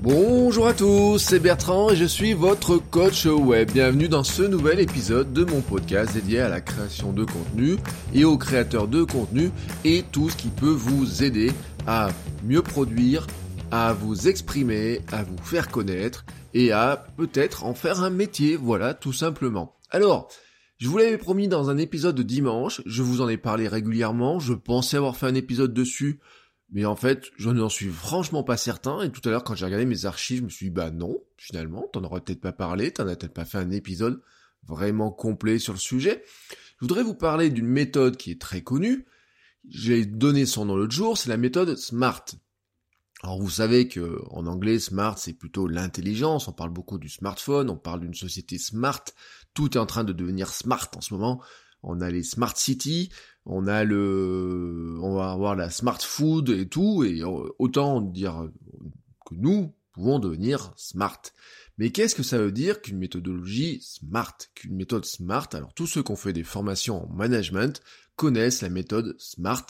[0.00, 3.72] Bonjour à tous, c'est Bertrand et je suis votre coach web.
[3.72, 7.78] Bienvenue dans ce nouvel épisode de mon podcast dédié à la création de contenu
[8.14, 9.50] et aux créateurs de contenu
[9.84, 11.50] et tout ce qui peut vous aider
[11.88, 12.10] à
[12.44, 13.26] mieux produire,
[13.72, 16.24] à vous exprimer, à vous faire connaître
[16.54, 19.74] et à peut-être en faire un métier, voilà, tout simplement.
[19.90, 20.28] Alors,
[20.78, 24.38] je vous l'avais promis dans un épisode de dimanche, je vous en ai parlé régulièrement,
[24.38, 26.20] je pensais avoir fait un épisode dessus,
[26.70, 29.64] mais en fait, je n'en suis franchement pas certain, et tout à l'heure quand j'ai
[29.64, 32.90] regardé mes archives, je me suis dit, bah non, finalement, t'en aurais peut-être pas parlé,
[32.90, 34.20] t'en as peut-être pas fait un épisode
[34.66, 36.22] vraiment complet sur le sujet.
[36.50, 39.06] Je voudrais vous parler d'une méthode qui est très connue,
[39.68, 42.24] j'ai donné son nom l'autre jour, c'est la méthode SMART.
[43.22, 47.68] Alors vous savez que en anglais smart c'est plutôt l'intelligence, on parle beaucoup du smartphone,
[47.68, 49.04] on parle d'une société smart,
[49.54, 51.42] tout est en train de devenir smart en ce moment.
[51.82, 53.10] On a les smart cities,
[53.48, 57.22] on a le on va avoir la smart food et tout et
[57.58, 58.48] autant dire
[59.26, 61.20] que nous pouvons devenir smart.
[61.78, 65.48] Mais qu'est-ce que ça veut dire qu'une méthodologie smart, qu'une méthode smart?
[65.52, 67.80] Alors tous ceux qui ont fait des formations en management
[68.16, 69.66] connaissent la méthode smart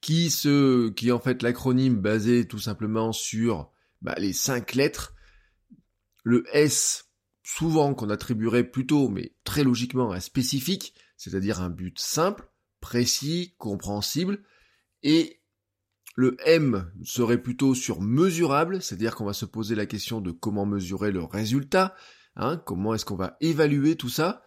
[0.00, 5.14] qui se, qui en fait l'acronyme basé tout simplement sur bah, les cinq lettres.
[6.22, 7.08] Le S,
[7.42, 12.48] souvent qu'on attribuerait plutôt, mais très logiquement, à spécifique, c'est-à-dire un but simple,
[12.86, 14.44] précis, compréhensible,
[15.02, 15.42] et
[16.14, 20.66] le M serait plutôt sur mesurable, c'est-à-dire qu'on va se poser la question de comment
[20.66, 21.96] mesurer le résultat,
[22.36, 24.44] hein, comment est-ce qu'on va évaluer tout ça.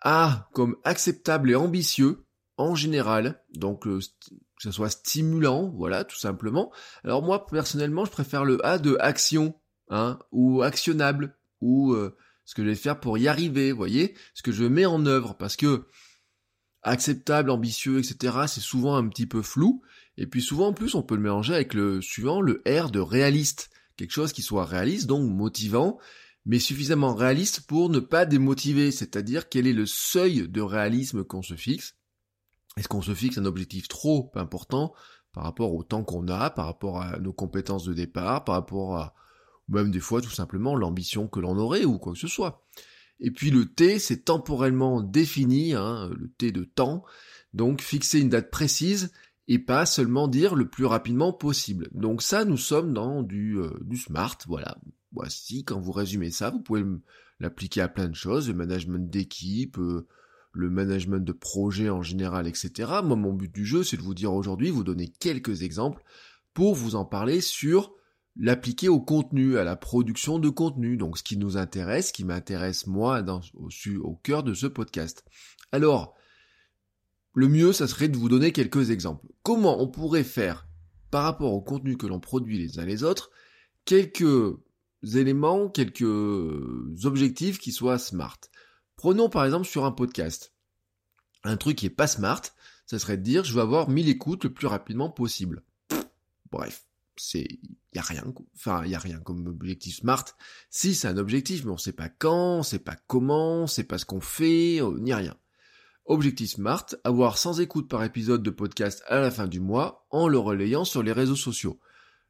[0.00, 2.24] A comme acceptable et ambitieux,
[2.56, 6.72] en général, donc euh, que ce soit stimulant, voilà, tout simplement.
[7.04, 9.54] Alors moi, personnellement, je préfère le A de action,
[9.90, 14.42] hein, ou actionnable, ou euh, ce que je vais faire pour y arriver, voyez, ce
[14.42, 15.86] que je mets en œuvre, parce que
[16.82, 19.82] acceptable, ambitieux, etc., c'est souvent un petit peu flou,
[20.16, 23.00] et puis souvent en plus on peut le mélanger avec le suivant, le R de
[23.00, 25.98] réaliste, quelque chose qui soit réaliste, donc motivant,
[26.44, 31.42] mais suffisamment réaliste pour ne pas démotiver, c'est-à-dire quel est le seuil de réalisme qu'on
[31.42, 31.96] se fixe,
[32.76, 34.94] est-ce qu'on se fixe un objectif trop important
[35.32, 38.96] par rapport au temps qu'on a, par rapport à nos compétences de départ, par rapport
[38.96, 39.14] à
[39.68, 42.66] même des fois tout simplement l'ambition que l'on aurait ou quoi que ce soit?
[43.22, 47.04] Et puis le T, c'est temporellement défini, hein, le T de temps,
[47.54, 49.12] donc fixer une date précise
[49.46, 51.88] et pas seulement dire le plus rapidement possible.
[51.92, 54.76] Donc ça, nous sommes dans du, euh, du smart, voilà.
[55.12, 56.84] Voici, quand vous résumez ça, vous pouvez
[57.38, 60.06] l'appliquer à plein de choses, le management d'équipe, euh,
[60.52, 62.90] le management de projet en général, etc.
[63.04, 66.02] Moi, mon but du jeu, c'est de vous dire aujourd'hui, vous donner quelques exemples
[66.54, 67.94] pour vous en parler sur
[68.36, 70.96] l'appliquer au contenu, à la production de contenu.
[70.96, 73.24] Donc, ce qui nous intéresse, ce qui m'intéresse moi
[74.02, 75.24] au cœur de ce podcast.
[75.70, 76.14] Alors,
[77.34, 79.26] le mieux, ça serait de vous donner quelques exemples.
[79.42, 80.66] Comment on pourrait faire,
[81.10, 83.30] par rapport au contenu que l'on produit les uns les autres,
[83.84, 84.56] quelques
[85.02, 86.02] éléments, quelques
[87.04, 88.38] objectifs qui soient smart.
[88.96, 90.54] Prenons par exemple sur un podcast.
[91.44, 92.42] Un truc qui est pas smart,
[92.86, 95.64] ça serait de dire je veux avoir 1000 écoutes le plus rapidement possible.
[96.50, 96.86] Bref,
[97.22, 97.46] c'est
[97.94, 98.24] y a rien
[98.56, 100.24] enfin y a rien comme objectif smart.
[100.70, 103.84] Si c'est un objectif mais on sait pas quand, on sait pas comment, on sait
[103.84, 105.36] pas ce qu'on fait, euh, ni rien.
[106.04, 110.26] Objectif smart, avoir 100 écoutes par épisode de podcast à la fin du mois en
[110.26, 111.78] le relayant sur les réseaux sociaux.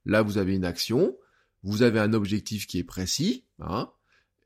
[0.05, 1.17] Là, vous avez une action,
[1.63, 3.91] vous avez un objectif qui est précis, hein,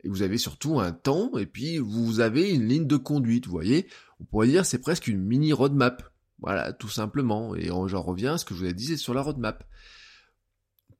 [0.05, 3.53] et vous avez surtout un temps, et puis vous avez une ligne de conduite, vous
[3.53, 3.89] voyez.
[4.21, 6.09] On pourrait dire c'est presque une mini roadmap.
[6.39, 7.57] Voilà, tout simplement.
[7.57, 9.65] Et j'en reviens à ce que je vous ai dit sur la roadmap.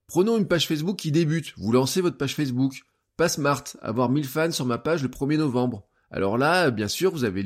[0.07, 1.53] Prenons une page Facebook qui débute.
[1.57, 2.83] Vous lancez votre page Facebook.
[3.17, 5.87] Pas smart, avoir 1000 fans sur ma page le 1er novembre.
[6.11, 7.45] Alors là, bien sûr, vous avez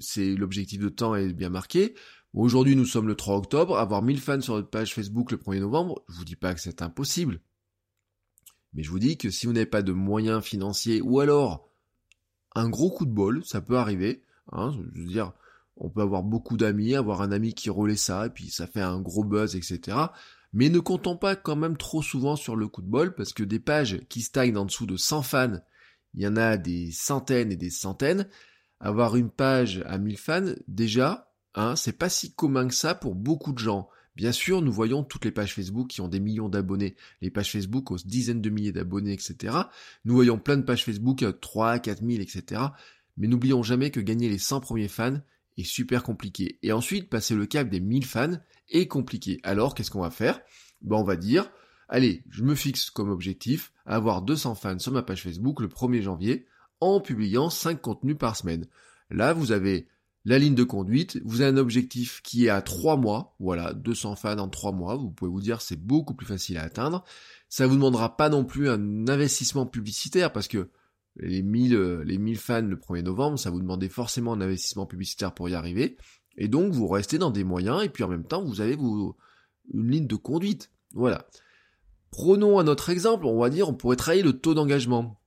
[0.00, 1.94] c'est l'objectif de temps est bien marqué.
[2.34, 3.78] Aujourd'hui, nous sommes le 3 octobre.
[3.78, 6.60] Avoir 1000 fans sur votre page Facebook le 1er novembre, je vous dis pas que
[6.60, 7.40] c'est impossible.
[8.74, 11.68] Mais je vous dis que si vous n'avez pas de moyens financiers, ou alors
[12.54, 14.24] un gros coup de bol, ça peut arriver.
[14.50, 15.32] Hein, je veux dire,
[15.76, 18.80] on peut avoir beaucoup d'amis, avoir un ami qui relaie ça, et puis ça fait
[18.80, 19.98] un gros buzz, etc.
[20.52, 23.42] Mais ne comptons pas quand même trop souvent sur le coup de bol, parce que
[23.42, 25.60] des pages qui stagnent en dessous de 100 fans,
[26.14, 28.28] il y en a des centaines et des centaines.
[28.80, 33.14] Avoir une page à 1000 fans, déjà, hein, c'est pas si commun que ça pour
[33.14, 33.88] beaucoup de gens.
[34.14, 37.50] Bien sûr, nous voyons toutes les pages Facebook qui ont des millions d'abonnés, les pages
[37.50, 39.56] Facebook aux dizaines de milliers d'abonnés, etc.
[40.04, 42.60] Nous voyons plein de pages Facebook, 3, 4 000, etc.
[43.16, 45.18] Mais n'oublions jamais que gagner les 100 premiers fans
[45.56, 46.58] est super compliqué.
[46.62, 48.38] Et ensuite, passer le cap des 1000 fans
[48.70, 49.40] est compliqué.
[49.42, 50.40] Alors, qu'est-ce qu'on va faire?
[50.82, 51.50] Ben, on va dire,
[51.88, 56.02] allez, je me fixe comme objectif avoir 200 fans sur ma page Facebook le 1er
[56.02, 56.46] janvier
[56.80, 58.66] en publiant 5 contenus par semaine.
[59.10, 59.88] Là, vous avez
[60.24, 64.16] la ligne de conduite, vous avez un objectif qui est à 3 mois, voilà, 200
[64.16, 67.04] fans en 3 mois, vous pouvez vous dire c'est beaucoup plus facile à atteindre.
[67.48, 70.70] Ça vous demandera pas non plus un investissement publicitaire parce que
[71.16, 74.86] les 1000, euh, les 1000 fans le 1er novembre, ça vous demandait forcément un investissement
[74.86, 75.96] publicitaire pour y arriver.
[76.36, 79.16] Et donc vous restez dans des moyens et puis en même temps vous avez vous,
[79.72, 80.70] une ligne de conduite.
[80.92, 81.26] Voilà.
[82.10, 85.18] Prenons un autre exemple, on va dire on pourrait travailler le taux d'engagement.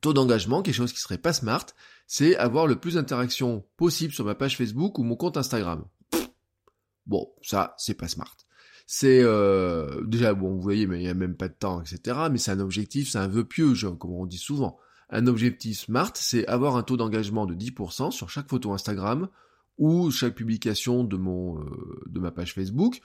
[0.00, 1.66] Taux d'engagement, quelque chose qui serait pas smart,
[2.06, 5.84] c'est avoir le plus d'interactions possible sur ma page Facebook ou mon compte Instagram.
[7.06, 8.36] Bon, ça, c'est pas smart.
[8.86, 12.16] C'est euh, déjà bon, vous voyez, mais il y a même pas de temps, etc.
[12.30, 14.78] Mais c'est un objectif, c'est un vœu pieux, comme on dit souvent.
[15.10, 19.28] Un objectif smart, c'est avoir un taux d'engagement de 10% sur chaque photo Instagram
[19.78, 23.00] ou chaque publication de mon euh, de ma page Facebook,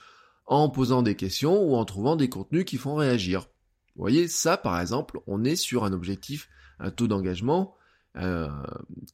[0.46, 3.48] en posant des questions ou en trouvant des contenus qui font réagir.
[3.96, 6.48] Vous voyez, ça par exemple, on est sur un objectif,
[6.80, 7.74] un taux d'engagement
[8.16, 8.48] euh,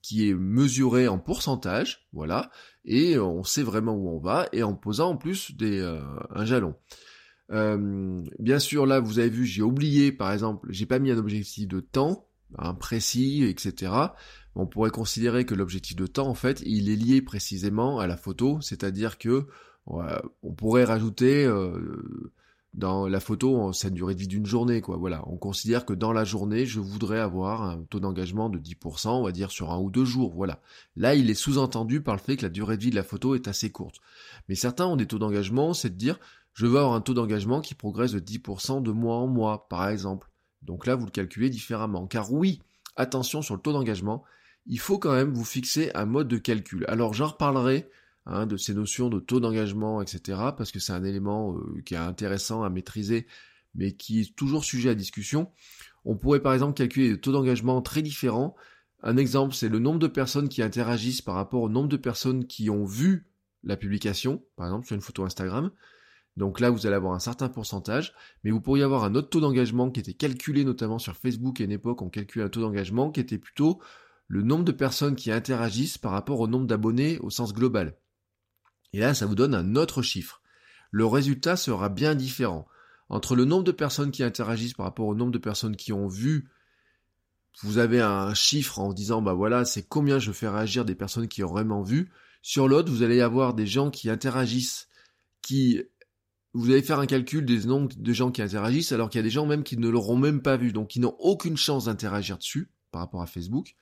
[0.03, 2.51] qui est mesuré en pourcentage, voilà,
[2.85, 6.45] et on sait vraiment où on va, et en posant en plus des, euh, un
[6.45, 6.75] jalon.
[7.51, 11.17] Euh, bien sûr, là, vous avez vu, j'ai oublié, par exemple, j'ai pas mis un
[11.17, 12.27] objectif de temps,
[12.58, 13.93] un précis, etc.
[14.55, 18.17] On pourrait considérer que l'objectif de temps, en fait, il est lié précisément à la
[18.17, 19.47] photo, c'est-à-dire que
[19.87, 21.49] on pourrait rajouter
[22.75, 24.97] dans la photo, ça durée de vie d'une journée, quoi.
[24.97, 29.08] Voilà, on considère que dans la journée, je voudrais avoir un taux d'engagement de 10%,
[29.08, 30.61] on va dire sur un ou deux jours, voilà.
[30.94, 33.35] Là, il est sous-entendu par le fait que la durée de vie de la photo
[33.35, 33.97] est assez courte.
[34.49, 36.20] Mais certains ont des taux d'engagement, c'est de dire,
[36.55, 39.88] je veux avoir un taux d'engagement qui progresse de 10% de mois en mois, par
[39.88, 40.30] exemple.
[40.62, 42.07] Donc là, vous le calculez différemment.
[42.07, 42.61] Car oui,
[42.97, 44.25] attention sur le taux d'engagement,
[44.67, 46.85] il faut quand même vous fixer un mode de calcul.
[46.89, 47.89] Alors j'en reparlerai
[48.27, 51.95] Hein, de ces notions de taux d'engagement, etc., parce que c'est un élément euh, qui
[51.95, 53.27] est intéressant à maîtriser,
[53.75, 55.51] mais qui est toujours sujet à discussion.
[56.05, 58.55] On pourrait par exemple calculer des taux d'engagement très différents.
[59.03, 62.47] Un exemple, c'est le nombre de personnes qui interagissent par rapport au nombre de personnes
[62.47, 63.27] qui ont vu
[63.65, 65.71] la publication, par exemple sur une photo Instagram.
[66.37, 69.41] Donc là, vous allez avoir un certain pourcentage, mais vous pourriez avoir un autre taux
[69.41, 73.11] d'engagement qui était calculé notamment sur Facebook à une époque, on calculait un taux d'engagement
[73.11, 73.81] qui était plutôt
[74.29, 77.97] le nombre de personnes qui interagissent par rapport au nombre d'abonnés au sens global.
[78.93, 80.41] Et là, ça vous donne un autre chiffre.
[80.91, 82.67] Le résultat sera bien différent.
[83.09, 86.06] Entre le nombre de personnes qui interagissent par rapport au nombre de personnes qui ont
[86.06, 86.49] vu,
[87.62, 91.29] vous avez un chiffre en disant, bah voilà, c'est combien je fais réagir des personnes
[91.29, 92.12] qui ont vraiment vu.
[92.43, 94.88] Sur l'autre, vous allez avoir des gens qui interagissent,
[95.43, 95.83] qui,
[96.52, 99.25] vous allez faire un calcul des nombres de gens qui interagissent, alors qu'il y a
[99.25, 102.38] des gens même qui ne l'auront même pas vu, donc qui n'ont aucune chance d'interagir
[102.38, 103.76] dessus par rapport à Facebook.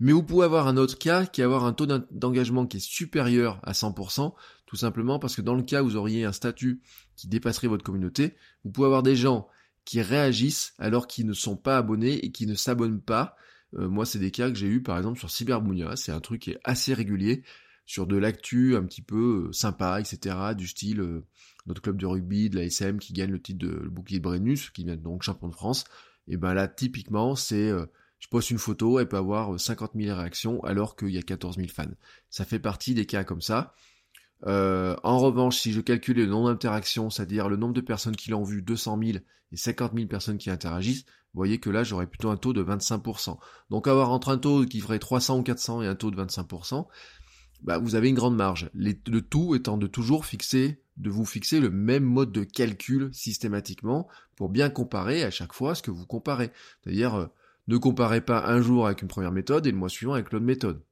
[0.00, 3.60] Mais vous pouvez avoir un autre cas qui avoir un taux d'engagement qui est supérieur
[3.62, 4.34] à 100%,
[4.66, 6.80] tout simplement parce que dans le cas où vous auriez un statut
[7.16, 8.34] qui dépasserait votre communauté,
[8.64, 9.48] vous pouvez avoir des gens
[9.84, 13.36] qui réagissent alors qu'ils ne sont pas abonnés et qui ne s'abonnent pas.
[13.74, 16.42] Euh, moi, c'est des cas que j'ai eu par exemple sur Cyberbounia, c'est un truc
[16.42, 17.42] qui est assez régulier
[17.86, 20.36] sur de l'actu un petit peu euh, sympa, etc.
[20.56, 21.24] Du style euh,
[21.68, 24.24] notre club de rugby, de la SM qui gagne le titre de le bouclier de
[24.24, 25.84] Brennus, qui vient donc champion de France.
[26.26, 27.72] Et ben là, typiquement, c'est
[28.18, 31.56] je poste une photo, elle peut avoir 50 000 réactions alors qu'il y a 14
[31.56, 31.84] 000 fans.
[32.30, 33.74] Ça fait partie des cas comme ça.
[34.46, 38.30] Euh, en revanche, si je calcule le nombre d'interactions, c'est-à-dire le nombre de personnes qui
[38.30, 39.18] l'ont vu, 200 000
[39.52, 42.62] et 50 000 personnes qui interagissent, vous voyez que là j'aurais plutôt un taux de
[42.62, 43.38] 25%.
[43.70, 46.86] Donc avoir entre un taux qui ferait 300 ou 400 et un taux de 25%,
[47.62, 48.70] bah, vous avez une grande marge.
[48.74, 54.08] le tout étant de toujours fixer, de vous fixer le même mode de calcul systématiquement
[54.36, 56.50] pour bien comparer à chaque fois ce que vous comparez.
[56.82, 57.26] C'est-à-dire euh,
[57.68, 60.44] ne comparez pas un jour avec une première méthode et le mois suivant avec l'autre
[60.44, 60.82] méthode.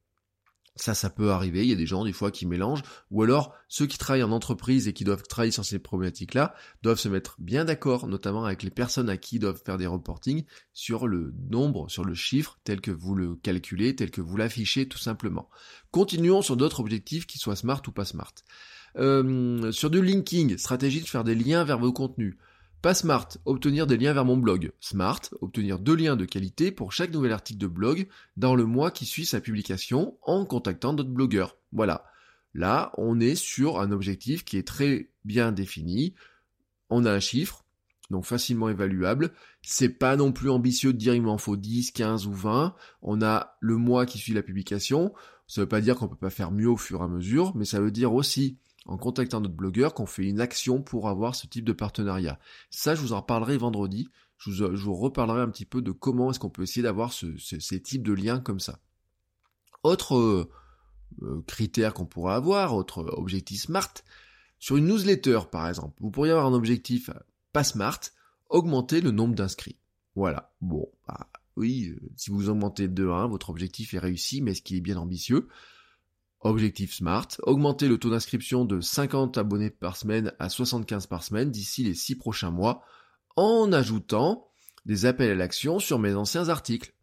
[0.78, 1.62] Ça, ça peut arriver.
[1.62, 2.82] Il y a des gens, des fois, qui mélangent.
[3.10, 6.98] Ou alors, ceux qui travaillent en entreprise et qui doivent travailler sur ces problématiques-là, doivent
[6.98, 10.44] se mettre bien d'accord, notamment avec les personnes à qui doivent faire des reportings,
[10.74, 14.86] sur le nombre, sur le chiffre, tel que vous le calculez, tel que vous l'affichez,
[14.86, 15.48] tout simplement.
[15.92, 18.34] Continuons sur d'autres objectifs qui soient smart ou pas smart.
[18.98, 22.36] Euh, sur du linking, stratégie de faire des liens vers vos contenus.
[22.82, 24.70] Pas smart, obtenir des liens vers mon blog.
[24.80, 28.90] Smart, obtenir deux liens de qualité pour chaque nouvel article de blog dans le mois
[28.90, 31.56] qui suit sa publication en contactant d'autres blogueurs.
[31.72, 32.04] Voilà.
[32.54, 36.14] Là, on est sur un objectif qui est très bien défini.
[36.88, 37.64] On a un chiffre,
[38.10, 39.32] donc facilement évaluable.
[39.62, 42.74] C'est pas non plus ambitieux de dire il m'en faut 10, 15 ou 20.
[43.02, 45.12] On a le mois qui suit la publication.
[45.48, 47.64] Ça veut pas dire qu'on peut pas faire mieux au fur et à mesure, mais
[47.64, 51.46] ça veut dire aussi en contactant notre blogueur qu'on fait une action pour avoir ce
[51.46, 52.38] type de partenariat.
[52.70, 54.08] Ça, je vous en reparlerai vendredi.
[54.38, 58.02] Je vous, reparlerai un petit peu de comment est-ce qu'on peut essayer d'avoir ces types
[58.02, 58.78] de liens comme ça.
[59.82, 60.50] Autre euh,
[61.22, 63.94] euh, critère qu'on pourrait avoir, autre objectif SMART,
[64.58, 67.10] sur une newsletter par exemple, vous pourriez avoir un objectif
[67.52, 68.00] pas SMART,
[68.50, 69.78] augmenter le nombre d'inscrits.
[70.14, 70.52] Voilà.
[70.60, 74.62] Bon, bah, oui, euh, si vous augmentez de 1, votre objectif est réussi, mais est-ce
[74.62, 75.48] qu'il est bien ambitieux?
[76.40, 81.50] Objectif SMART, augmenter le taux d'inscription de 50 abonnés par semaine à 75 par semaine
[81.50, 82.82] d'ici les 6 prochains mois,
[83.36, 84.50] en ajoutant
[84.84, 86.94] des appels à l'action sur mes anciens articles.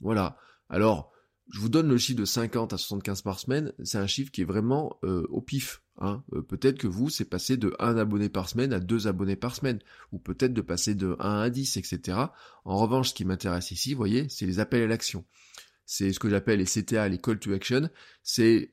[0.00, 0.36] Voilà.
[0.68, 1.12] Alors,
[1.52, 4.42] je vous donne le chiffre de 50 à 75 par semaine, c'est un chiffre qui
[4.42, 5.82] est vraiment euh, au pif.
[5.98, 6.22] Hein.
[6.32, 9.56] Euh, peut-être que vous, c'est passé de 1 abonné par semaine à 2 abonnés par
[9.56, 9.80] semaine,
[10.12, 12.18] ou peut-être de passer de 1 à 10, etc.
[12.64, 15.24] En revanche, ce qui m'intéresse ici, vous voyez, c'est les appels à l'action.
[15.92, 17.90] C'est ce que j'appelle les CTA, les call to action.
[18.22, 18.72] C'est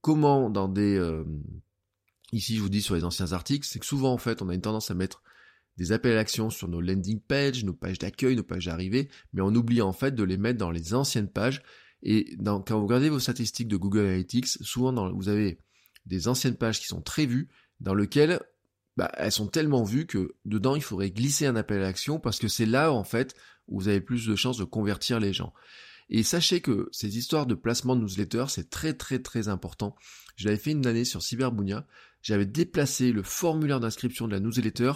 [0.00, 0.96] comment dans des...
[0.96, 1.22] Euh,
[2.32, 4.54] ici, je vous dis sur les anciens articles, c'est que souvent, en fait, on a
[4.54, 5.22] une tendance à mettre
[5.76, 9.42] des appels à l'action sur nos landing pages, nos pages d'accueil, nos pages d'arrivée, mais
[9.42, 11.62] on oublie en fait de les mettre dans les anciennes pages
[12.02, 15.60] et quand vous regardez vos statistiques de Google Analytics, souvent vous avez
[16.04, 18.40] des anciennes pages qui sont très vues, dans lesquelles
[18.96, 22.38] bah, elles sont tellement vues que dedans il faudrait glisser un appel à l'action parce
[22.40, 23.36] que c'est là en fait
[23.68, 25.52] où vous avez plus de chances de convertir les gens.
[26.08, 29.96] Et sachez que ces histoires de placement de newsletter, c'est très très très important.
[30.36, 31.86] Je l'avais fait une année sur Cyberbounia.
[32.22, 34.92] J'avais déplacé le formulaire d'inscription de la newsletter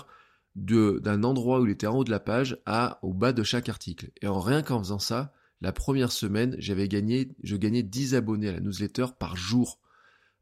[0.57, 3.69] d'un endroit où il était en haut de la page à au bas de chaque
[3.69, 4.11] article.
[4.21, 8.49] Et en rien qu'en faisant ça, la première semaine, j'avais gagné, je gagnais 10 abonnés
[8.49, 9.79] à la newsletter par jour.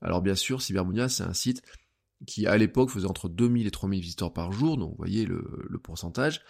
[0.01, 1.63] Alors bien sûr, Cyberbunia, c'est un site
[2.27, 5.43] qui à l'époque faisait entre 2000 et 3000 visiteurs par jour, donc vous voyez le,
[5.83, 6.43] pourcentage.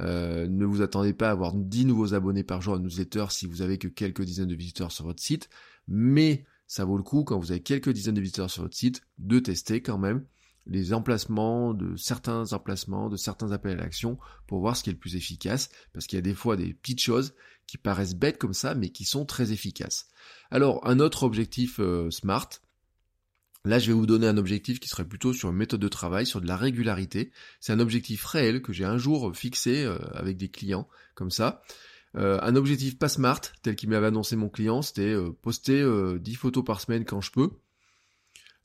[0.00, 3.46] Euh, ne vous attendez pas à avoir 10 nouveaux abonnés par jour à newsletter si
[3.46, 5.48] vous avez que quelques dizaines de visiteurs sur votre site,
[5.86, 9.02] mais ça vaut le coup quand vous avez quelques dizaines de visiteurs sur votre site
[9.18, 10.24] de tester quand même
[10.66, 14.94] les emplacements de certains emplacements, de certains appels à l'action pour voir ce qui est
[14.94, 17.34] le plus efficace, parce qu'il y a des fois des petites choses
[17.66, 20.08] qui paraissent bêtes comme ça, mais qui sont très efficaces.
[20.50, 22.48] Alors, un autre objectif euh, SMART,
[23.64, 26.26] Là, je vais vous donner un objectif qui serait plutôt sur une méthode de travail,
[26.26, 27.32] sur de la régularité.
[27.60, 31.62] C'est un objectif réel que j'ai un jour fixé euh, avec des clients, comme ça.
[32.16, 35.84] Euh, un objectif pas smart, tel qu'il m'avait annoncé mon client, c'était poster
[36.18, 37.50] 10 photos par semaine quand je peux.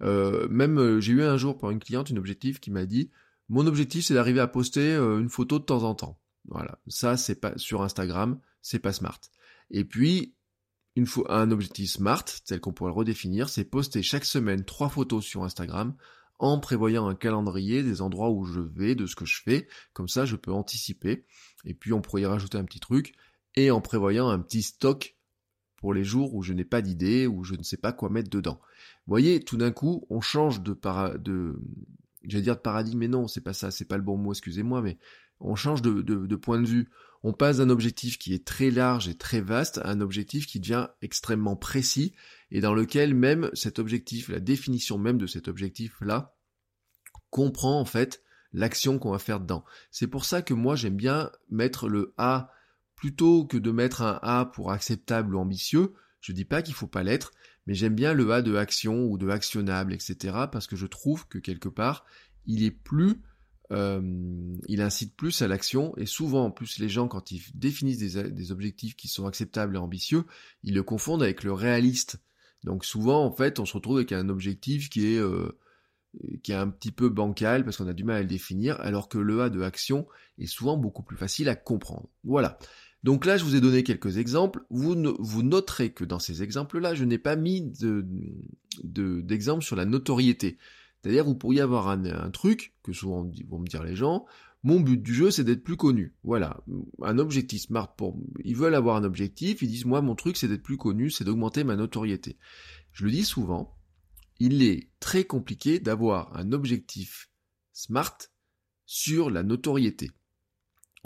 [0.02, 3.12] Euh, même euh, j'ai eu un jour pour une cliente une objectif qui m'a dit
[3.50, 6.20] mon objectif c'est d'arriver à poster euh, une photo de temps en temps.
[6.46, 9.20] Voilà, ça c'est pas sur Instagram, c'est pas smart.
[9.72, 10.34] Et puis
[11.30, 15.44] un objectif smart, tel qu'on pourrait le redéfinir, c'est poster chaque semaine trois photos sur
[15.44, 15.96] Instagram
[16.40, 20.08] en prévoyant un calendrier des endroits où je vais, de ce que je fais, comme
[20.08, 21.26] ça je peux anticiper.
[21.66, 23.14] Et puis on pourrait y rajouter un petit truc,
[23.56, 25.16] et en prévoyant un petit stock
[25.76, 28.30] pour les jours où je n'ai pas d'idée, où je ne sais pas quoi mettre
[28.30, 28.60] dedans.
[29.06, 30.78] Vous voyez, tout d'un coup, on change de
[31.18, 31.60] de
[32.24, 34.82] j'allais dire de paradigme, mais non, c'est pas ça, c'est pas le bon mot, excusez-moi,
[34.82, 34.98] mais
[35.40, 36.90] on change de, point de vue.
[37.24, 40.60] On passe d'un objectif qui est très large et très vaste à un objectif qui
[40.60, 42.14] devient extrêmement précis
[42.52, 46.36] et dans lequel même cet objectif, la définition même de cet objectif-là,
[47.30, 49.64] comprend en fait l'action qu'on va faire dedans.
[49.92, 52.52] C'est pour ça que moi j'aime bien mettre le A
[52.96, 56.88] plutôt que de mettre un A pour acceptable ou ambitieux, je dis pas qu'il faut
[56.88, 57.32] pas l'être,
[57.66, 60.16] mais j'aime bien le A de action ou de actionnable, etc.
[60.52, 62.06] parce que je trouve que quelque part,
[62.46, 63.22] il est plus,
[63.72, 64.02] euh,
[64.68, 68.52] il incite plus à l'action et souvent en plus les gens quand ils définissent des,
[68.52, 70.26] objectifs qui sont acceptables et ambitieux,
[70.64, 72.20] ils le confondent avec le réaliste.
[72.64, 75.58] Donc souvent en fait, on se retrouve avec un objectif qui est euh,
[76.42, 79.10] qui est un petit peu bancal parce qu'on a du mal à le définir, alors
[79.10, 80.08] que le A de action
[80.40, 82.10] est souvent beaucoup plus facile à comprendre.
[82.24, 82.58] Voilà.
[83.04, 84.66] Donc là, je vous ai donné quelques exemples.
[84.70, 89.86] Vous, vous noterez que dans ces exemples-là, je n'ai pas mis d'exemple de, sur la
[89.86, 90.58] notoriété.
[91.02, 94.26] C'est-à-dire, vous pourriez avoir un, truc, que souvent vont me dire les gens,
[94.64, 96.14] mon but du jeu, c'est d'être plus connu.
[96.24, 96.62] Voilà,
[97.02, 98.20] un objectif smart pour...
[98.44, 101.24] Ils veulent avoir un objectif, ils disent, moi, mon truc, c'est d'être plus connu, c'est
[101.24, 102.38] d'augmenter ma notoriété.
[102.92, 103.78] Je le dis souvent,
[104.40, 107.30] il est très compliqué d'avoir un objectif
[107.72, 108.18] smart
[108.86, 110.12] sur la notoriété.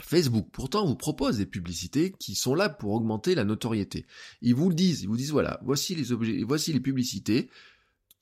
[0.00, 4.06] Facebook, pourtant, vous propose des publicités qui sont là pour augmenter la notoriété.
[4.40, 7.48] Ils vous le disent, ils vous disent voilà, voici les objets, voici les publicités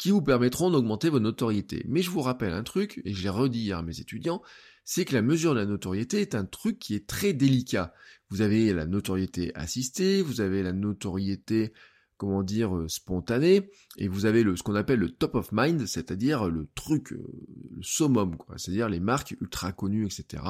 [0.03, 1.85] qui vous permettront d'augmenter votre notoriété.
[1.89, 4.43] Mais je vous rappelle un truc, et je l'ai redit à mes étudiants,
[4.85, 7.95] c'est que la mesure de la notoriété est un truc qui est très délicat.
[8.29, 11.73] Vous avez la notoriété assistée, vous avez la notoriété
[12.17, 15.87] comment dire, euh, spontané, et vous avez le, ce qu'on appelle le top of mind,
[15.87, 17.25] c'est-à-dire le truc, euh,
[17.71, 20.43] le summum, quoi, c'est-à-dire les marques ultra connues, etc.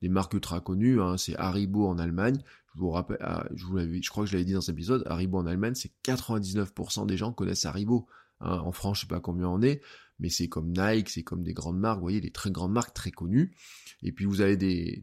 [0.00, 2.38] Les marques ultra connues, hein, c'est Haribo en Allemagne,
[2.74, 5.46] je vous rappelle, ah, je crois que je l'avais dit dans cet épisode, Haribo en
[5.46, 8.06] Allemagne, c'est 99% des gens connaissent Haribo.
[8.44, 9.80] Hein, en France, je sais pas combien on est,
[10.18, 12.94] mais c'est comme Nike, c'est comme des grandes marques, vous voyez, des très grandes marques
[12.94, 13.56] très connues.
[14.02, 15.02] Et puis vous avez des,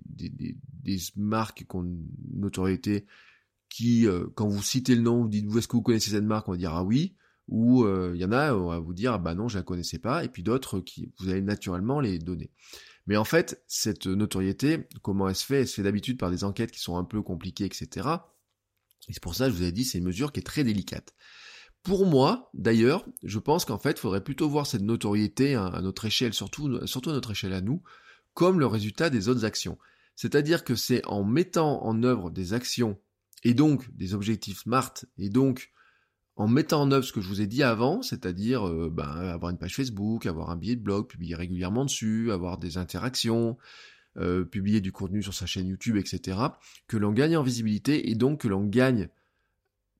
[1.15, 1.98] marques qui ont
[2.33, 3.05] notoriété
[3.67, 6.48] qui, euh, quand vous citez le nom, vous dites, est-ce que vous connaissez cette marque?
[6.50, 7.15] On va dire, ah oui.
[7.48, 9.63] Ou euh, il y en a, on va vous dire, ah bah non, je la
[9.63, 10.24] connaissais pas.
[10.24, 12.51] Et puis d'autres qui, vous allez naturellement les donner.
[13.07, 15.62] Mais en fait, cette notoriété, comment elle se fait?
[15.62, 18.07] Elle se fait d'habitude par des enquêtes qui sont un peu compliquées, etc.
[19.07, 20.63] Et c'est pour ça que je vous ai dit, c'est une mesure qui est très
[20.63, 21.15] délicate.
[21.83, 26.05] Pour moi, d'ailleurs, je pense qu'en fait, il faudrait plutôt voir cette notoriété à notre
[26.05, 27.81] échelle, surtout, surtout à notre échelle à nous,
[28.33, 29.77] comme le résultat des autres actions.
[30.15, 33.00] C'est-à-dire que c'est en mettant en œuvre des actions
[33.43, 35.71] et donc des objectifs SMART et donc
[36.35, 39.51] en mettant en œuvre ce que je vous ai dit avant, c'est-à-dire euh, ben, avoir
[39.51, 43.57] une page Facebook, avoir un billet de blog, publier régulièrement dessus, avoir des interactions,
[44.17, 46.38] euh, publier du contenu sur sa chaîne YouTube, etc.,
[46.88, 49.09] que l'on gagne en visibilité et donc que l'on gagne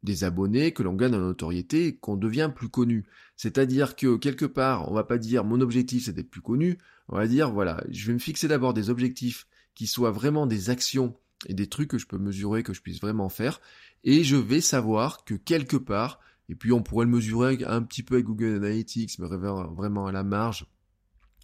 [0.04, 3.06] des abonnés, que l'on gagne en notoriété, qu'on devient plus connu.
[3.36, 6.78] C'est-à-dire que quelque part, on va pas dire mon objectif c'est d'être plus connu,
[7.08, 10.70] on va dire voilà, je vais me fixer d'abord des objectifs qui soient vraiment des
[10.70, 11.16] actions
[11.48, 13.62] et des trucs que je peux mesurer, que je puisse vraiment faire,
[14.04, 18.04] et je vais savoir que quelque part, et puis on pourrait le mesurer un petit
[18.04, 20.66] peu avec Google Analytics, mais vraiment à la marge,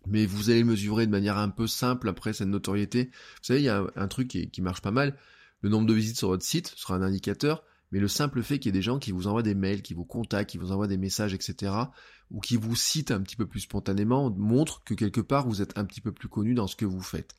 [0.05, 3.05] mais vous allez le mesurer de manière un peu simple après cette notoriété.
[3.05, 5.17] Vous savez, il y a un, truc qui, qui, marche pas mal.
[5.61, 8.69] Le nombre de visites sur votre site sera un indicateur, mais le simple fait qu'il
[8.69, 10.87] y ait des gens qui vous envoient des mails, qui vous contactent, qui vous envoient
[10.87, 11.73] des messages, etc.,
[12.29, 15.77] ou qui vous citent un petit peu plus spontanément, montre que quelque part vous êtes
[15.77, 17.35] un petit peu plus connu dans ce que vous faites.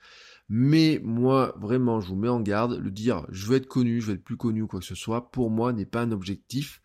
[0.48, 4.06] Mais moi, vraiment, je vous mets en garde, le dire je veux être connu, je
[4.06, 6.80] veux être plus connu ou quoi que ce soit, pour moi n'est pas un objectif.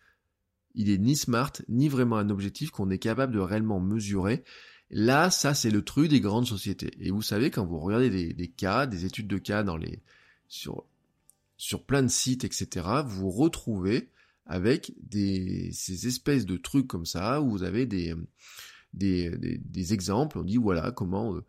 [0.74, 4.44] Il est ni smart, ni vraiment un objectif qu'on est capable de réellement mesurer.
[4.90, 6.92] Là, ça, c'est le truc des grandes sociétés.
[7.00, 10.02] Et vous savez, quand vous regardez des, cas, des études de cas dans les,
[10.48, 10.84] sur,
[11.64, 14.10] sur plein de sites, etc., vous retrouvez
[14.44, 18.14] avec ces espèces de trucs comme ça, où vous avez des,
[18.92, 21.42] des, exemples, on dit voilà comment euh,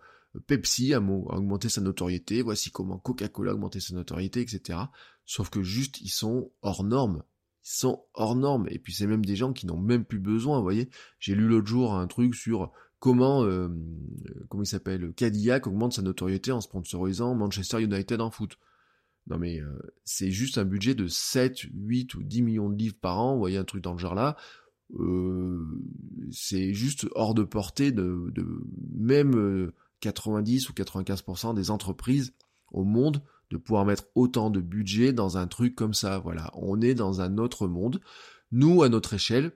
[0.48, 4.79] Pepsi a, augmenté sa notoriété, voici comment Coca-Cola a augmenté sa notoriété, etc.
[5.25, 7.21] Sauf que juste, ils sont hors normes.
[7.65, 8.67] Ils sont hors normes.
[8.69, 10.89] Et puis c'est même des gens qui n'ont même plus besoin, vous voyez.
[11.19, 13.67] J'ai lu l'autre jour un truc sur comment, euh,
[14.47, 18.58] comment il s'appelle, Cadillac augmente sa notoriété en sponsorisant Manchester United en foot.
[19.27, 22.97] Non mais euh, c'est juste un budget de 7, 8 ou 10 millions de livres
[22.99, 24.38] par an, vous voyez un truc dans le genre là.
[24.99, 25.65] Euh,
[26.31, 28.45] c'est juste hors de portée de, de
[28.93, 32.33] même 90 ou 95% des entreprises
[32.71, 36.19] au monde de pouvoir mettre autant de budget dans un truc comme ça.
[36.19, 38.01] Voilà, on est dans un autre monde.
[38.51, 39.53] Nous, à notre échelle,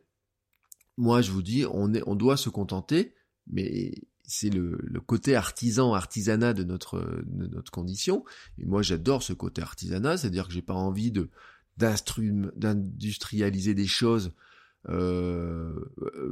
[0.97, 3.13] moi je vous dis, on, est, on doit se contenter,
[3.47, 3.93] mais
[4.29, 8.23] c'est le, côté artisan, artisanat de notre, de notre condition.
[8.59, 11.29] Et moi j'adore ce côté artisanat, c'est-à-dire que j'ai pas envie de
[11.77, 14.33] d'industrialiser des choses.
[14.89, 15.73] Euh,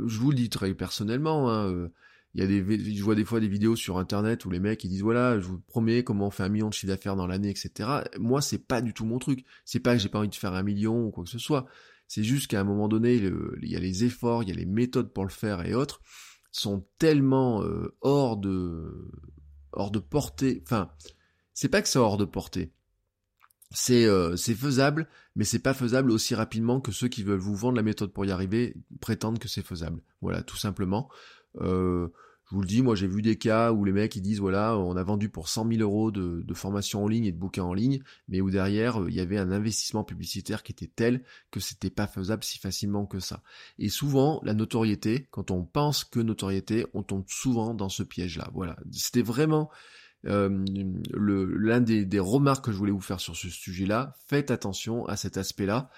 [0.05, 1.87] je vous le dis très personnellement, hein, euh,
[2.33, 4.83] il y a des, je vois des fois des vidéos sur internet où les mecs
[4.83, 7.27] ils disent voilà, je vous promets comment on fait un million de chiffre d'affaires dans
[7.27, 7.89] l'année, etc.
[8.19, 9.45] Moi, c'est pas du tout mon truc.
[9.63, 11.65] C'est pas que j'ai pas envie de faire un million ou quoi que ce soit.
[12.09, 14.65] C'est juste qu'à un moment donné, il y a les efforts, il y a les
[14.65, 16.01] méthodes pour le faire et autres
[16.59, 19.11] sont tellement euh, hors de
[19.73, 20.61] hors de portée.
[20.63, 20.91] Enfin,
[21.53, 22.71] c'est pas que c'est hors de portée.
[23.71, 27.55] C'est euh, c'est faisable, mais c'est pas faisable aussi rapidement que ceux qui veulent vous
[27.55, 30.01] vendre la méthode pour y arriver prétendent que c'est faisable.
[30.21, 31.09] Voilà, tout simplement.
[31.61, 32.09] Euh,
[32.49, 34.77] je vous le dis, moi j'ai vu des cas où les mecs ils disent voilà,
[34.77, 37.73] on a vendu pour 100 000 euros de, formation en ligne et de bouquins en
[37.73, 41.59] ligne, mais où derrière euh, il y avait un investissement publicitaire qui était tel que
[41.59, 43.43] c'était pas faisable si facilement que ça.
[43.79, 48.49] Et souvent la notoriété, quand on pense que notoriété, on tombe souvent dans ce piège-là.
[48.53, 49.69] Voilà, c'était vraiment
[50.25, 50.65] euh,
[51.13, 54.15] l'un des, des, remarques que je voulais vous faire sur ce sujet-là.
[54.27, 55.89] Faites attention à cet aspect-là.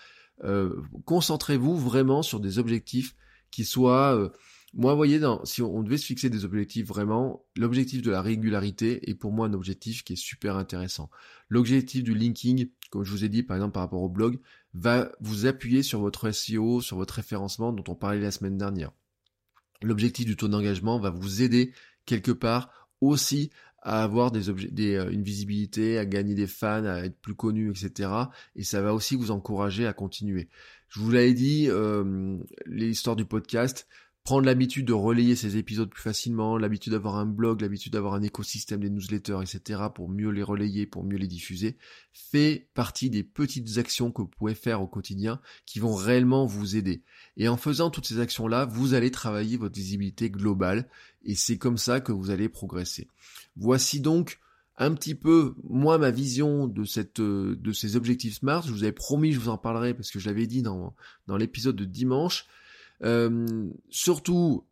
[0.43, 3.15] Euh, concentrez-vous vraiment sur des objectifs
[3.51, 4.29] qui soient euh,
[4.73, 9.09] moi, vous voyez, si on, devait se fixer des objectifs vraiment, l'objectif de la régularité
[9.09, 11.09] est pour moi un objectif qui est super intéressant.
[11.49, 14.39] L'objectif du linking, comme je vous ai dit par exemple par rapport au blog,
[14.75, 18.91] va vous appuyer sur votre SEO, sur votre référencement dont on parlait la semaine dernière.
[19.81, 21.73] L'objectif du taux d'engagement va vous aider
[22.05, 23.49] quelque part aussi
[23.81, 27.71] à avoir des, des euh, une visibilité, à gagner des fans, à être plus connu,
[27.71, 28.11] etc.
[28.55, 30.49] Et ça va aussi vous encourager à continuer.
[30.89, 33.87] Je vous l'avais dit, euh, l'histoire du podcast,
[34.29, 38.21] prendre l'habitude de relayer ces épisodes plus facilement, l'habitude d'avoir un blog, l'habitude d'avoir un
[38.21, 41.79] écosystème des newsletters, etc., pour mieux les relayer, pour mieux les diffuser,
[42.13, 46.75] fait partie des petites actions que vous pouvez faire au quotidien qui vont réellement vous
[46.75, 47.01] aider.
[47.37, 50.87] Et en faisant toutes ces actions-là, vous allez travailler votre visibilité globale,
[51.23, 53.07] et c'est comme ça que vous allez progresser.
[53.57, 54.37] Voici donc
[54.77, 58.67] un petit peu moi ma vision de cette de ces objectifs SMART.
[58.67, 61.35] Je vous avais promis, je vous en parlerai parce que je l'avais dit dans dans
[61.35, 62.45] l'épisode de dimanche.
[63.03, 64.65] Euh, surtout,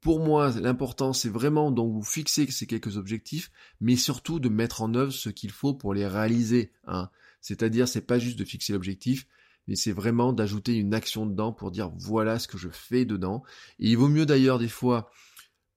[0.00, 4.82] pour moi, l'important, c'est vraiment donc vous fixer ces quelques objectifs, mais surtout de mettre
[4.82, 6.72] en œuvre ce qu'il faut pour les réaliser.
[6.86, 7.08] Hein.
[7.40, 9.26] C'est-à-dire, c'est pas juste de fixer l'objectif,
[9.68, 13.44] mais c'est vraiment d'ajouter une action dedans pour dire voilà ce que je fais dedans.
[13.78, 15.10] Et il vaut mieux d'ailleurs des fois,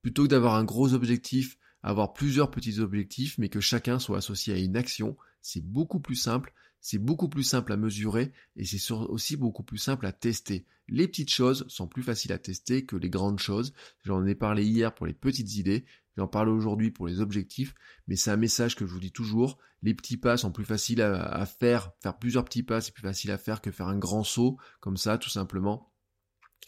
[0.02, 4.54] plutôt que d'avoir un gros objectif, avoir plusieurs petits objectifs, mais que chacun soit associé
[4.54, 5.18] à une action.
[5.44, 6.52] C'est beaucoup plus simple,
[6.86, 10.68] c'est beaucoup plus simple à mesurer et c'est aussi beaucoup plus simple à tester.
[10.88, 13.74] Les petites choses sont plus faciles à tester que les grandes choses.
[14.04, 17.74] J'en ai parlé hier pour les petites idées, j'en parle aujourd'hui pour les objectifs,
[18.08, 19.58] mais c'est un message que je vous dis toujours.
[19.82, 23.32] Les petits pas sont plus faciles à, faire, faire plusieurs petits pas, c'est plus facile
[23.32, 25.92] à faire que faire un grand saut comme ça, tout simplement.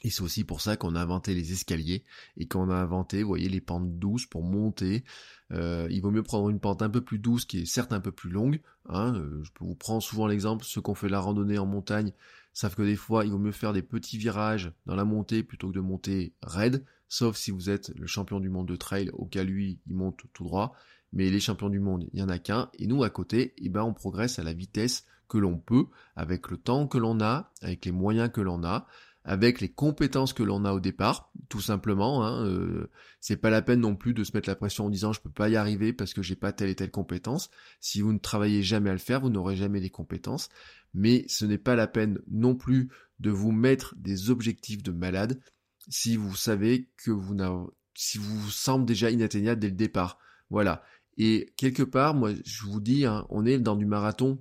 [0.03, 2.03] Et c'est aussi pour ça qu'on a inventé les escaliers
[2.37, 5.03] et qu'on a inventé, vous voyez, les pentes douces pour monter.
[5.51, 7.99] Euh, il vaut mieux prendre une pente un peu plus douce qui est certes un
[7.99, 8.61] peu plus longue.
[8.89, 9.15] Hein.
[9.15, 12.11] Euh, je vous prendre souvent l'exemple, ceux qui ont fait la randonnée en montagne
[12.53, 15.69] savent que des fois il vaut mieux faire des petits virages dans la montée plutôt
[15.69, 19.25] que de monter raide, sauf si vous êtes le champion du monde de trail, au
[19.25, 20.73] cas lui il monte tout droit.
[21.13, 22.69] Mais les champions du monde, il y en a qu'un.
[22.77, 26.49] Et nous à côté, eh ben, on progresse à la vitesse que l'on peut, avec
[26.49, 28.87] le temps que l'on a, avec les moyens que l'on a
[29.27, 32.25] avec les compétences que l'on a au départ, tout simplement.
[32.25, 35.11] Hein, euh, c'est pas la peine non plus de se mettre la pression en disant
[35.11, 37.49] je peux pas y arriver parce que j'ai pas telle et telle compétence.
[37.81, 40.47] Si vous ne travaillez jamais à le faire, vous n'aurez jamais les compétences.
[40.93, 45.41] Mais ce n'est pas la peine non plus de vous mettre des objectifs de malade
[45.89, 50.19] si vous savez que vous n'avez, si vous vous semble déjà inatteignable dès le départ.
[50.49, 50.83] Voilà.
[51.17, 54.39] Et quelque part, moi, je vous dis, hein, on est dans du marathon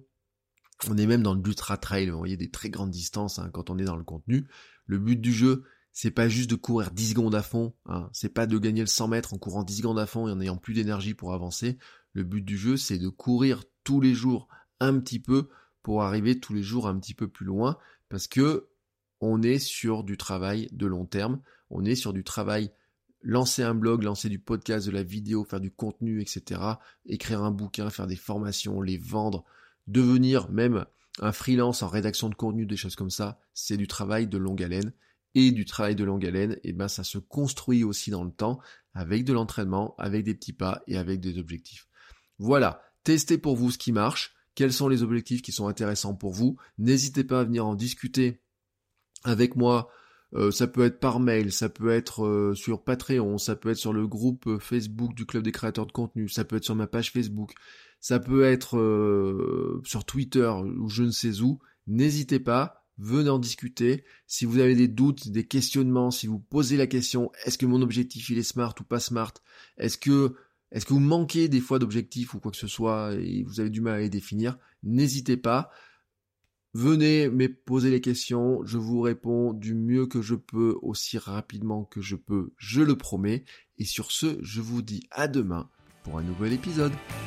[0.89, 3.79] on est même dans l'ultra trail, vous voyez des très grandes distances hein, quand on
[3.79, 4.47] est dans le contenu.
[4.87, 8.11] Le but du jeu, c'est pas juste de courir 10 secondes à fond, hein.
[8.13, 10.41] c'est pas de gagner le 100 mètres en courant 10 secondes à fond et en
[10.41, 11.79] ayant plus d'énergie pour avancer.
[12.13, 14.49] Le but du jeu, c'est de courir tous les jours
[14.81, 15.49] un petit peu
[15.83, 18.69] pour arriver tous les jours un petit peu plus loin, parce que
[19.21, 22.71] on est sur du travail de long terme, on est sur du travail
[23.23, 26.61] lancer un blog, lancer du podcast, de la vidéo, faire du contenu, etc.,
[27.07, 29.45] écrire un bouquin, faire des formations, les vendre,
[29.87, 30.85] devenir même
[31.21, 34.63] un freelance en rédaction de contenu, des choses comme ça, c'est du travail de longue
[34.63, 34.93] haleine.
[35.39, 38.31] Et du travail de longue haleine, et eh ben ça se construit aussi dans le
[38.31, 38.59] temps,
[38.95, 41.89] avec de l'entraînement, avec des petits pas et avec des objectifs.
[42.39, 46.33] Voilà, testez pour vous ce qui marche, quels sont les objectifs qui sont intéressants pour
[46.33, 46.57] vous?
[46.79, 48.41] N'hésitez pas à venir en discuter
[49.25, 49.91] avec moi.
[50.35, 53.77] Euh, ça peut être par mail, ça peut être euh, sur Patreon, ça peut être
[53.77, 56.75] sur le groupe euh, Facebook du Club des créateurs de contenu, ça peut être sur
[56.75, 57.53] ma page Facebook
[58.01, 63.39] ça peut être euh, sur Twitter ou je ne sais où, n'hésitez pas, venez en
[63.39, 64.05] discuter.
[64.27, 67.83] Si vous avez des doutes, des questionnements, si vous posez la question, est-ce que mon
[67.83, 69.35] objectif il est smart ou pas smart?
[69.79, 70.35] Est-ce que
[70.73, 73.71] est-ce que vous manquez des fois d'objectifs ou quoi que ce soit et vous avez
[73.71, 74.59] du mal à les définir?
[74.83, 75.71] N'hésitez pas.
[76.75, 81.85] Venez me poser les questions, je vous réponds du mieux que je peux, aussi rapidement
[81.85, 83.45] que je peux, je le promets.
[83.79, 85.71] Et sur ce, je vous dis à demain
[86.03, 86.93] pour un nouvel épisode.